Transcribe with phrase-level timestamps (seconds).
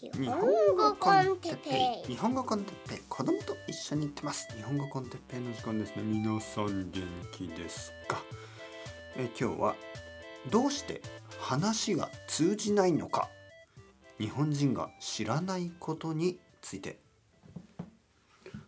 [0.00, 0.40] 日本
[0.76, 2.14] 語コンテッペイ。
[2.14, 2.98] 日本語コンテッペイ。
[3.08, 4.46] 子供と一緒に行ってます。
[4.56, 6.04] 日本語コンテッペイの時間ですね。
[6.04, 8.22] 皆さん元気ですか？
[9.16, 9.74] え今日は
[10.52, 11.02] どうして
[11.40, 13.28] 話が通じないのか？
[14.20, 17.00] 日本人が知らないことについて。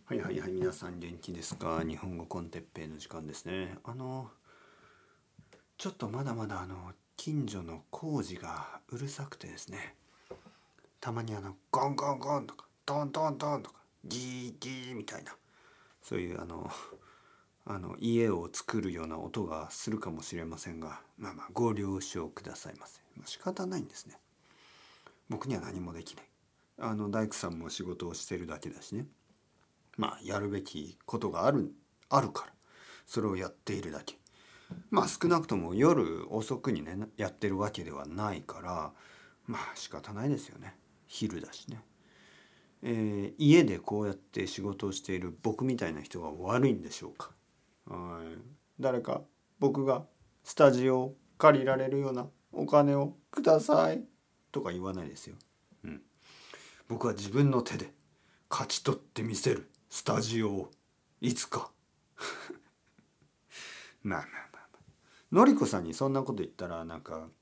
[0.03, 0.51] はいはいはい。
[0.51, 1.81] 皆さん元気ですか？
[1.87, 3.77] 日本語コンテッペイの時間ですね。
[3.85, 4.29] あの
[5.77, 9.95] ちょっとまだまだあの近所の工事がうるさくてですね。
[11.01, 15.35] たまにあのゴンゴンゴンとかトントントンとかギーギーみたいな
[16.01, 16.69] そういうあの
[17.65, 24.17] あの家を作るような音がするかもしれませんがまあまあご了承くださいませ、まあ、仕方ないんですね。
[25.27, 26.25] 僕には何もできない。
[26.79, 29.05] あの大工さんも仕事をしてるだけだしね。
[29.97, 31.73] まあやるべきことがある
[32.09, 32.53] あるから
[33.07, 34.17] それをやっているだけ。
[34.89, 38.91] まあ少なくとも夜遅くにねやってるわけではないから
[39.47, 40.75] まあ仕方ないですよね。
[41.13, 41.83] 昼だしね、
[42.83, 47.31] えー、家でこうやって仕事をしている僕みたいな人が悪いんでしょうか？
[47.85, 48.37] はい。
[48.79, 49.21] 誰か
[49.59, 50.05] 僕が
[50.45, 54.05] スタジオを借りられるようなお金をください
[54.53, 55.35] とか言わないですよ、
[55.83, 56.01] うん、
[56.87, 57.91] 僕は自分の手で
[58.49, 60.71] 勝ち取ってみせるスタジオを
[61.19, 61.71] いつか。
[64.01, 64.79] まあまあまあまあ。
[65.33, 67.27] のりこさんにそんなこと言ったらなんか「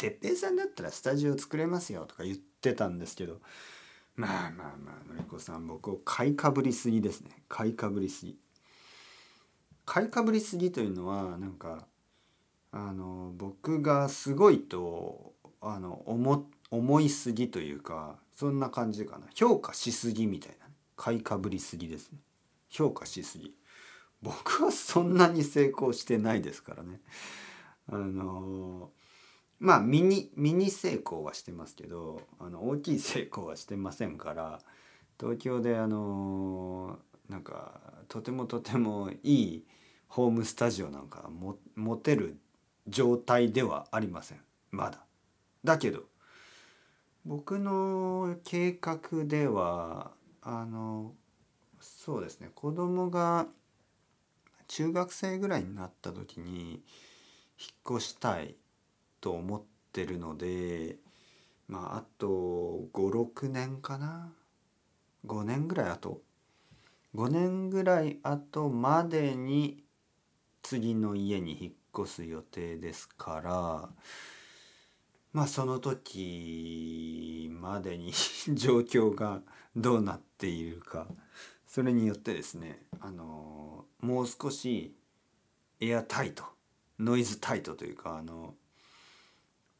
[0.00, 3.40] 哲平さんだったらスタジオ作れますよ」とか言ってたんですけど
[4.16, 7.30] まあまあまあのりこさん僕を買いかぶりすぎですね。
[7.48, 8.38] 買いかぶりすぎ。
[9.84, 11.86] 買いかぶりすぎというのはなんか
[12.72, 19.26] あの僕がすごいとあの思思いすぎというかそんな感じかな。
[19.34, 22.18] 評価しすぎみたいな、買いかぶりすぎですね。
[22.70, 23.54] 評価しすぎ。
[24.22, 27.00] 僕はそんなに成功してないですからね。
[27.88, 28.90] あの
[29.60, 34.60] まあミニミニ成功はしてますけどあの大きい成功はしてませんから
[35.20, 39.64] 東京であのなんかとてもとてもいい
[40.08, 42.38] ホームスタジオなんかも持てる
[42.88, 44.40] 状態ではありません
[44.70, 45.04] まだ。
[45.62, 46.04] だけど
[47.26, 50.10] 僕の計画では
[50.42, 51.12] あの
[51.80, 53.46] そうですね子供が
[54.68, 56.82] 中学生ぐらいになった時に
[57.58, 58.54] 引っ越したい
[59.20, 60.96] と思ってるので
[61.68, 64.32] まああと56年かな
[65.26, 66.22] ？5年ぐらいあと
[67.14, 69.84] ？5年ぐらい後までに
[70.62, 71.72] 次の家に引っ
[72.04, 73.88] 越す予定ですから
[75.32, 78.12] まあその時までに
[78.54, 79.42] 状況が
[79.76, 81.06] どうなっているか
[81.66, 84.94] それによってですねあのもう少し
[85.80, 86.44] エアタイト
[86.98, 88.54] ノイズタイトというかあの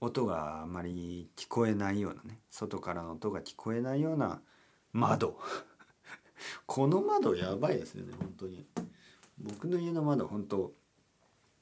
[0.00, 4.40] 音があまり聞こえないようなね外からの音が聞こえないような
[4.92, 5.38] 窓。
[6.66, 8.66] この窓やばいですよね本当に。
[9.38, 10.72] 僕の家の窓本当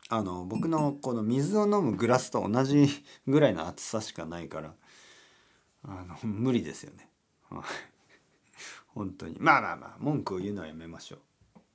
[0.09, 2.89] あの僕のこの水を飲むグラスと同じ
[3.27, 4.75] ぐらいの厚さしかないから
[5.83, 7.11] あの無理ですよね。
[8.95, 9.37] 本当に。
[9.41, 11.21] まあまあまあ文句を言うのはやめましょう。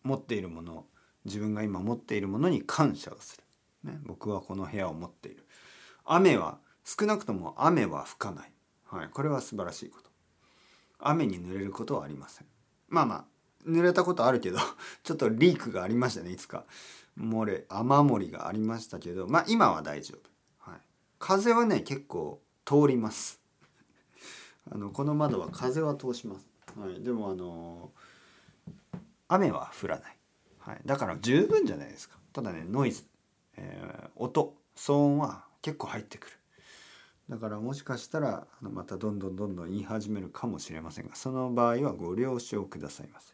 [0.03, 0.87] 持っているもの
[1.25, 5.45] 自分が今持っているものに感謝をする、ね、僕はこの部屋を持っている。
[6.05, 8.51] 雨は少なくとも雨は吹かない、
[8.85, 10.09] はい、これは素晴らしいこと。
[10.99, 12.47] 雨に濡れることはありません。
[12.87, 13.25] まあまあ
[13.69, 14.59] 濡れたことあるけど
[15.03, 16.65] ちょっとリークがありましたねいつか。
[17.17, 20.81] 漏れ雨漏りがありましたけどまあ今は大丈夫、はい、
[21.19, 23.41] 風はね結構通ります。
[24.71, 26.45] あのこの窓は風は通します、
[26.77, 27.91] はい、でもあの
[29.27, 30.17] 雨は降らない、
[30.59, 32.17] はい、だから十分じゃないですか。
[32.31, 33.05] ただねノイズ、
[33.57, 34.57] えー、音。
[34.75, 36.33] 騒音は結構入ってくる。
[37.29, 43.33] だからもしかしたらあのまたどんどんどんどん言い始めるかもしれませんがその場合はご了承くださいませ。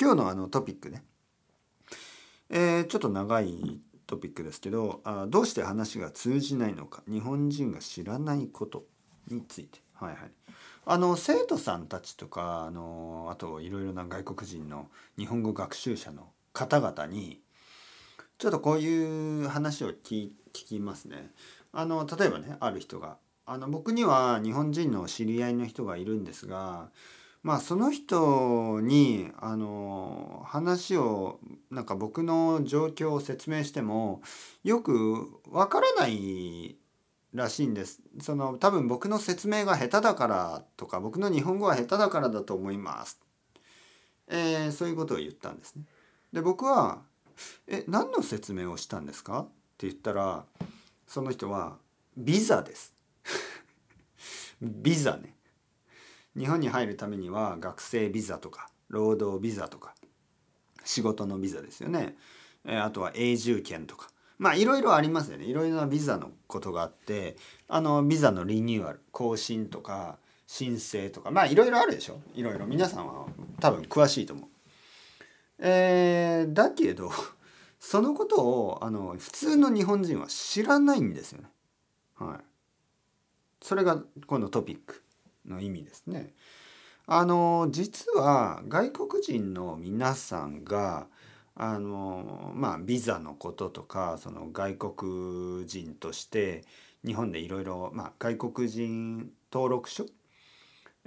[0.00, 1.02] 今日のあのトピックね。
[2.50, 8.84] えー、ちょっと長いトピックですけどあどうして話が通じないのか日本人が知らないこと
[9.28, 9.80] について。
[9.94, 10.30] はいはい。
[10.84, 14.88] あの生徒さんたちとかあのあといろいろな外国人の
[15.18, 17.40] 日本語学習者の方々に
[18.38, 21.32] ちょっとこういう話を聞聞きますね。
[21.72, 26.90] あの例えばねある人があの僕には日本人の知り合いの人がいるんですが
[27.42, 31.40] まあその人にあの話を
[31.70, 34.22] なんか僕の状況を説明しても
[34.64, 36.76] よくわからない
[37.32, 38.00] らしいんです。
[38.20, 43.20] その多分僕の説明が下手だからとか僕の日本語は下手だからだと思います。
[44.26, 45.84] えー、そういうことを言ったんですね。
[46.32, 47.02] で僕は
[47.66, 49.48] え何の説明をしたんですか?」
[49.86, 50.44] 言ったら
[51.06, 51.76] その人は
[52.16, 52.94] 「ビザです」
[54.60, 55.34] ビザね。
[56.36, 59.94] 日本に入るためには学生ビザとか労働ビザとか
[60.84, 62.16] 仕事のビザですよね、
[62.64, 64.08] えあとは永住権とか。
[64.38, 65.44] まあいろいろありますよね。
[65.44, 67.36] いろいろなビザのことがあって
[67.66, 72.20] あのビザのリニューアル更新とか申請とかまあいろいろあるでしょ。
[72.34, 72.66] いろいろ。
[72.66, 73.26] 皆さんは
[73.60, 74.48] 多分詳しいと思う。
[75.58, 77.10] えー、だけど
[77.80, 81.48] そのことをあの普通の日本人は知らないんですよね。
[82.16, 82.44] はい。
[83.62, 85.02] それがこのトピック
[85.46, 86.34] の意味ですね。
[87.06, 91.06] あの実は外国人の皆さんが
[91.54, 96.64] あのまあビザのこととかその外国人として
[97.04, 100.04] 日本でいろいろ外国人登録書、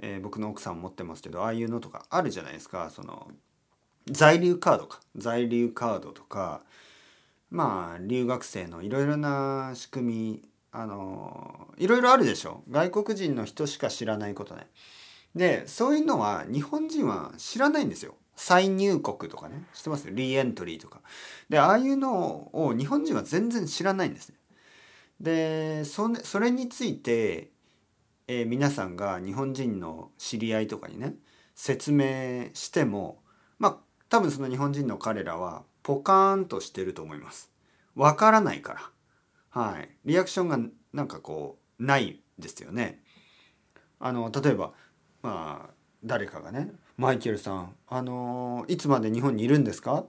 [0.00, 3.30] えー、僕の奥さん持ってますけどああいうのとかあるじゃないですかその
[4.10, 6.62] 在留カードか在留カードとか
[7.50, 14.66] まあ留学生のいろいろな仕組みあのいろいろあるでしょ外国人の人しか知らないことね。
[15.34, 18.16] でそういうのは日本人は知らないんですよ。
[18.34, 20.10] 再入国とかね知ってます？
[20.10, 21.00] リエントリーとか。
[21.48, 24.36] でああいうのを日本人は全然知らないんですね。
[25.20, 27.50] でそれそれについて、
[28.26, 31.14] えー、皆さんが日本人の知り合いとかにね
[31.54, 33.22] 説明しても
[33.58, 33.76] まあ
[34.12, 37.50] 多分その日本人の彼らはポカーンとしてると思います。
[37.94, 38.90] わからないから。
[39.48, 39.88] はい。
[40.04, 40.58] リアクションが
[40.92, 43.02] なんかこう、ないですよね。
[43.98, 44.74] あの、例えば、
[45.22, 45.74] まあ、
[46.04, 50.04] 誰かがね、マイケルさん、あのいつまで日本にいるんですか？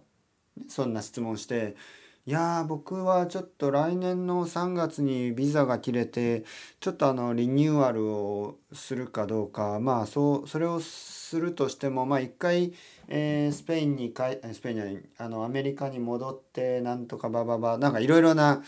[0.68, 1.78] そんな質問して、
[2.26, 6.46] いや僕はちょっと来年の3月にビザが切れて
[6.80, 12.72] ちょっとあのリニューアルをするかどうかまあそうそれをするとしてもまあ一回、
[13.10, 18.64] えー、スペインにかいスペインにあのアメリカに戻ってなんとかばばばなんかいろいろな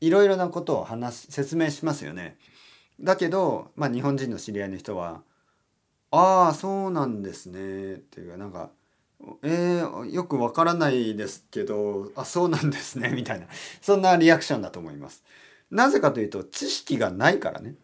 [0.00, 2.38] いろいろなことを話す説明しますよね。
[3.00, 5.22] だけど、まあ、日本人の知り合いの人は
[6.10, 8.70] 「ああそうなんですね」っていうかなんか
[9.42, 13.46] 「えー、よくわからないですけどあそうなんですね」 みたいな。
[13.80, 15.24] そんなリアクションだと思います。
[15.70, 17.74] なぜかというと知識がないからね。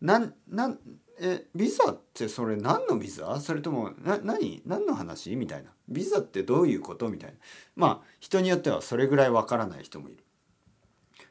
[0.00, 0.78] なんなん
[1.18, 3.40] えビザってそれ何のビザ？
[3.40, 4.62] それともな何？
[4.66, 5.34] 何の話？
[5.36, 5.70] みたいな。
[5.88, 7.08] ビザってどういうこと？
[7.08, 7.36] みたいな。
[7.76, 10.24] まあ人によってはそれぐらいわからない人もいる。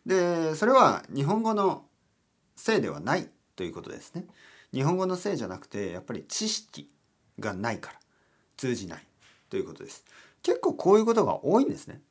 [0.06, 1.86] でそれは日本語の
[2.56, 4.26] せいではないということですね。
[4.74, 6.90] 日本語のせいじゃなくてやっぱり知識
[7.40, 8.00] がないから。
[8.58, 9.08] 通じない。
[9.54, 10.04] ということです。
[10.42, 12.02] 結構こういうことが多いんですね。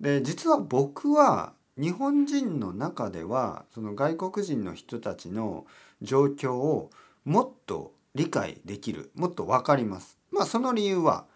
[0.00, 5.66] で実は僕は日本人の中ではその外国人の人たちの
[6.00, 6.88] 状況を
[7.26, 10.18] もっと理解できるもっと分かります。
[10.30, 11.26] まあその理由は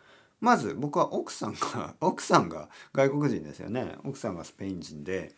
[0.41, 5.35] まず僕は奥さんが 奥さんが外国人ですよね奥さんがスペイン人で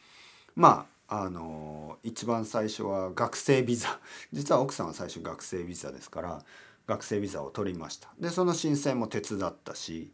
[0.54, 3.98] まああの一番最初は学生ビザ
[4.32, 6.44] 実は奥さんは最初学生ビザですから
[6.87, 8.09] 学生ビザを取りました。
[8.19, 10.12] でその申請も手伝ったし、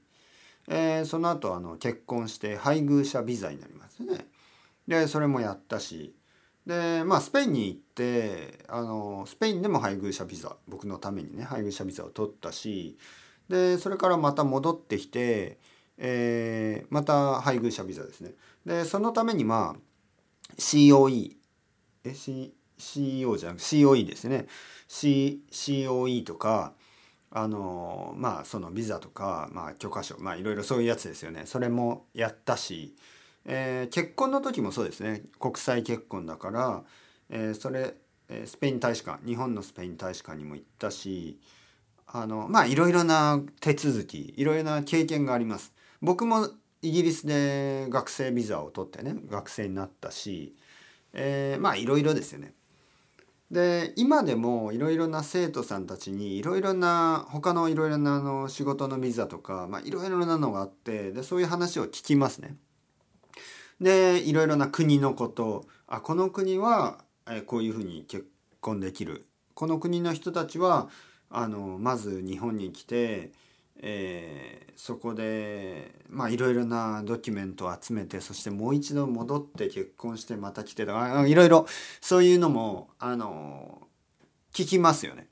[0.68, 4.26] えー、その後あの結婚して配偶者ビザになりますね。
[4.86, 6.14] でそれもやったし
[6.66, 12.98] でまあスペインに行ってあのスペインでも配偶者ビザ僕のためにね配偶者ビザを取ったし
[13.48, 15.58] でそれからまた戻ってきて、
[15.98, 18.32] えー、また配偶者ビザですね。
[18.64, 21.36] でそのためにまあ COE
[22.04, 24.46] え C CEO じゃなく COE ですね、
[24.88, 26.72] C、COE とか
[27.30, 32.94] あのまあそのビザとか、まあ、許可証まあいろいろそういうやつですよねそれもやったし、
[33.44, 36.82] えー、結婚の時もそうですね国際結婚だから、
[37.28, 37.94] えー、それ
[38.44, 41.38] スペイン大使館日本のスペイン大使館にも行ったし
[42.06, 45.72] あのまあいろいろな手続きいろいろな経験があります。
[46.00, 46.48] 僕も
[46.82, 50.54] イギリスで学生ビザを取ってね学生になったし、
[51.12, 52.52] えー、まあいろいろですよね。
[53.50, 62.56] で今でもいろいろな生徒さんたちにいろいろな他のいろいろなあの仕事のビザとかいろいろなのがあってでそういう話を聞きますね。
[63.80, 68.26] でいろいろな国のことあこの国はえこういうふうに結
[68.60, 70.88] 婚できるこの国の人たちは
[71.30, 73.32] あのまず日本に来て
[73.82, 81.66] えー、そこでまあいろいろなドキュメントを集めてそしてもう一度戻って結婚してまた来てとかいろいろ
[82.00, 83.86] そういうのもあの
[84.52, 85.28] 聞きますよね。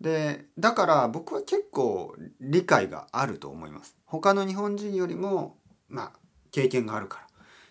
[0.00, 3.96] でだから僕は結構理解があると思います。
[4.06, 6.18] 他の日本人よりもまあ
[6.50, 7.26] 経験があるから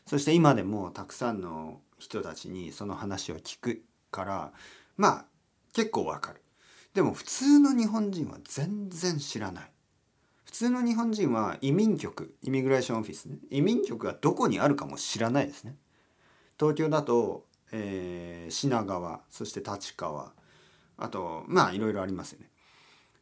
[0.06, 4.54] そして今でもたくさんの人たちにその話を聞くから
[4.98, 5.26] まあ
[5.74, 6.42] 結構わかる。
[6.94, 9.72] でも普通の日本人は全然知らない。
[10.46, 15.76] 普通の日本人は移民局イミグレーションオフィスね移民局がどこにあるかも知らないですね。
[16.60, 20.34] 東京だと、えー、品川そして立川、
[20.98, 22.50] あとまあいろいろありますよね。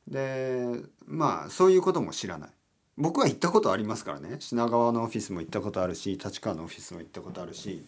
[0.08, 2.50] でまあそういうことも知らない。
[2.98, 7.86] 僕は行ったことありますからね品川のオフィスも行ったことあるし立川のオフィスも行ったことあるし、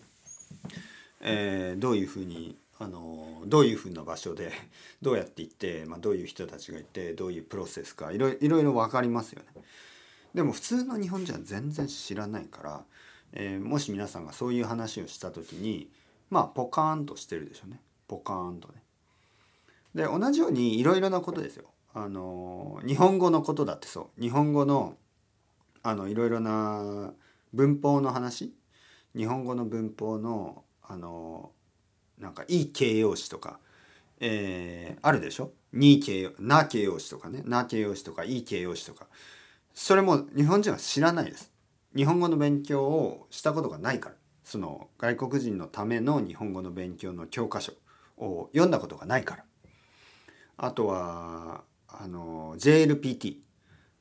[1.20, 4.52] えー、どういうふうにあのどういうふうな場所で
[5.04, 9.64] どうやって行って、まあ、どういう人たちがいてどういうプロセスかいろいろ分かりますよね。
[10.34, 12.86] でも普通の日本人は全然知らないから、
[13.34, 15.92] えー、もし皆さんがそういう話をした時に
[16.32, 18.82] まあポカーンとしてるでしょうねポカーンとね。
[19.94, 21.66] で同じようにいろいろなことですよ。
[21.94, 24.98] あの日本語のことだってそう日本語の
[25.84, 27.14] あのいろいろな
[27.54, 28.56] 文法の話
[29.16, 31.52] 日本語の文法のあの
[32.22, 33.60] なんかいい形容詞とか、
[34.20, 35.52] えー、あるでしょ？
[35.74, 37.42] に形容な形容詞とかね。
[37.46, 39.08] な形容詞とかいい形容詞とか。
[39.74, 41.52] それも日本人は知らないです。
[41.96, 44.16] 日本語の勉強をしたことがないから。
[44.44, 47.74] その外国人のための日本語の勉強の教科書
[48.18, 49.46] を読んだことがないから。
[50.58, 53.38] あとはあの JLPT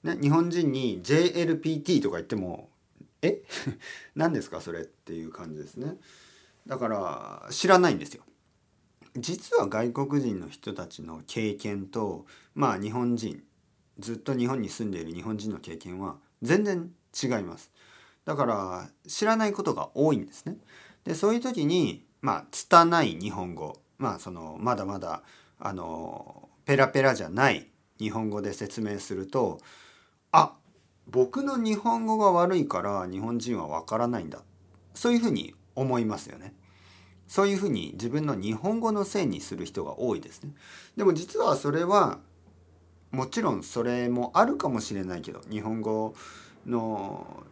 [0.03, 2.71] ね、日本人に JLPT とか言っても
[3.23, 3.43] え？
[4.17, 5.97] 何ですかそれっていう感じですね。
[6.67, 8.23] だから知らないんですよ。
[9.17, 13.43] 実は外国人の人たちの経験とまあ日本人
[13.99, 16.91] ずっと日本に住んでいる日本人の経験は全然
[17.21, 17.73] 違います。
[18.25, 20.57] だから知らないことが多いんですね。
[21.05, 25.23] でそういう時にまあ拙い日本語まあそのまだまだ
[25.59, 29.61] あのペラペラじゃない日本語で説明すると
[30.33, 30.55] あ
[31.07, 34.43] 僕の日本語が悪いから日本人はわからないんだ。
[34.95, 36.55] そういうふうに思いますよね。
[37.27, 40.53] そういうふうに自分の日本語のせいにする人が多いですね。
[40.97, 42.19] でも実はそれは
[43.13, 46.15] もちろんそれもあるかもしれないけど日本語
[46.67, 47.45] の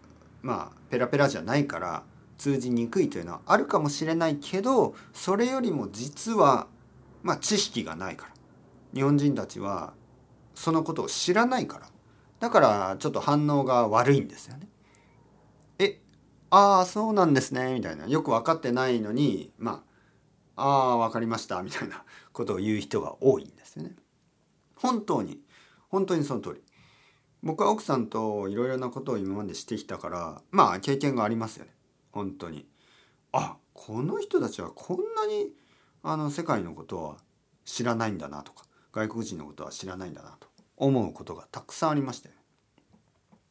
[0.42, 2.02] まあペラペラじゃないから
[2.36, 6.68] 通じにくいというのはあるかもしれないけどそれよりも実は
[7.22, 8.32] まあ知識がないから
[8.94, 9.94] 日本人たちは
[10.54, 11.88] そのことを知らないから
[12.40, 14.68] だからちょっと反応が悪いんですよね。
[16.50, 19.84] ああそうなんですねみたいなよく分かってないのにま
[20.56, 22.02] あああ分かりましたみたいな
[22.32, 23.94] ことを言う人が多いんですよね。
[24.76, 25.40] 本当に
[25.88, 26.62] 本当にその通り。
[27.40, 31.72] 僕は奥さんといろいろなことを今までしてきたからまあ経験がありますよね
[32.10, 32.66] 本当に。
[33.32, 35.52] あこの人たちはこんなに
[36.02, 37.16] あの世界のことは
[37.64, 42.34] 知らないんだなとか外国人のことは知らないんだなと思うことがたくさんありましたよ。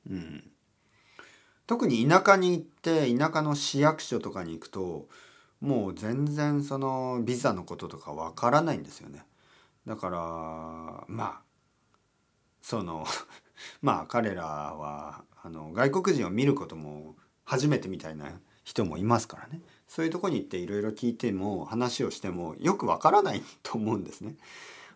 [0.10, 0.52] うん、
[1.68, 5.08] 特に田舎に行って田舎の市役所とかに行くと
[5.60, 9.26] もう全然そのビザのこととかわからないんですよね。
[9.86, 10.18] だから
[11.08, 11.42] まあ
[12.62, 13.06] その
[13.82, 24.36] まあ彼らはあの外国人を見ることも初めてみたいな人もいますからねそういうとこに行っていろいろ聞いても話をしてもよくわからないと思うんですね。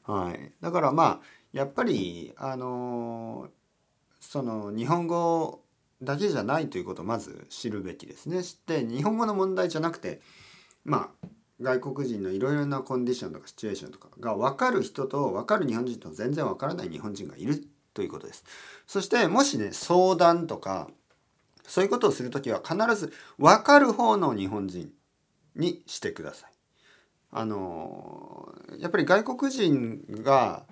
[0.04, 1.20] はい、だからまあ
[1.54, 3.50] やっぱりあの
[4.20, 5.61] その日本語
[6.02, 8.44] だけじゃないということをまず知るべきですね。
[8.44, 10.22] 知って日本語の問題じゃなくて
[10.84, 11.28] まあ
[11.62, 18.44] 外国人のいろいろなコンディションとかシチュエーションとかが分かる人と分かる日本人と全然分からない日本人がいるということです。
[18.88, 20.90] そしてもしね相談とか
[21.68, 24.92] そういうことをする時は必ず分かる方の日本人
[25.56, 26.52] にしてください。
[27.34, 30.66] あのやっぱり外国人が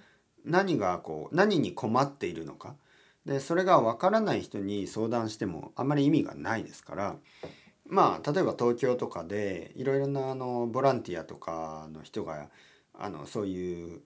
[0.43, 2.75] 何がこう何に困っているのか
[3.25, 7.15] でそれが分からない人に相談してもあんまり意味がないですから
[7.85, 12.49] まあ例えば東京とかでいろいろなあのボランティアとかの人が
[12.97, 14.01] あのそういう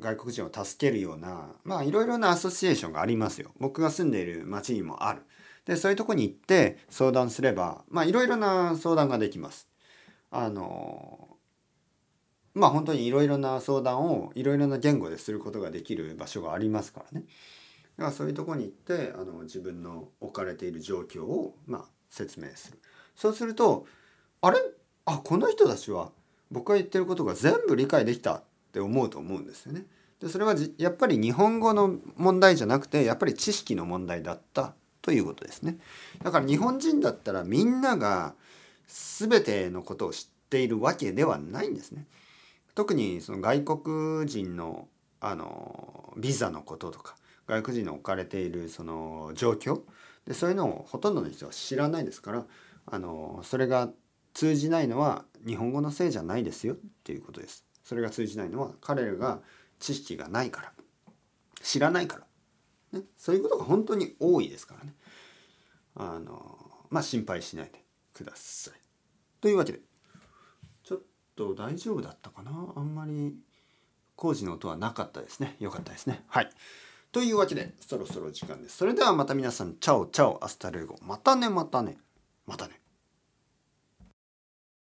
[0.00, 3.52] 外国人を助けるようなまあいろいろなアソシエーションがありますよ。
[3.58, 5.22] 僕が住んでいる町にもある。
[5.64, 9.68] でそういうとこに行って相談すればまあいろいろな相談ができます。
[10.30, 11.36] あの
[12.54, 17.26] まあ本当にいろいろな相談をいろいろな言語ですることができる場所がありますからね。
[17.98, 22.78] だからそういうとこに行ってあの自分の置かれている状況をまあ説明する。
[23.14, 23.86] そうすると
[24.40, 24.58] あれ？
[25.04, 26.10] あこの人たちは
[26.50, 29.84] 僕が言ってることが全部理解できたって思うと思うんですよね。
[30.20, 35.78] でそれはやっぱり日本語の問題じゃなくてやっぱり知識の問題だったということですね。
[36.22, 38.34] だから日本人だったらみんなが
[38.86, 42.06] 全てのことを知っているわけではないんですね。
[42.74, 44.86] 特にその外国人の
[45.20, 49.80] あのビザのこととか外国人の置かれているその状況。
[50.26, 52.46] でそういうのをほとんどの人は知らないですから
[52.86, 53.90] あのそれが
[54.34, 57.66] 通じないのは日本語のせいじゃないですよっていうことです。
[57.82, 59.40] それが通じないのは彼らが
[59.78, 60.72] 知識がないから。
[61.62, 62.18] 知らないか
[62.92, 64.94] ら、ね、そういうことが本当に多いですからね。
[65.94, 66.58] あの
[66.90, 68.74] まあ心配しないでください。
[69.40, 69.80] というわけで
[70.84, 71.00] ちょっ
[71.36, 72.72] と大丈夫だったかな。
[72.76, 73.36] あんまり
[74.16, 75.56] 工事の音はなかったですね。
[75.60, 76.24] よかったですね。
[76.28, 76.50] はい。
[77.12, 78.78] というわけでそろそろ時間です。
[78.78, 80.98] それではまた皆さん ciao ciao hasta luego。
[81.02, 81.98] またねまたね。
[82.46, 82.81] またね。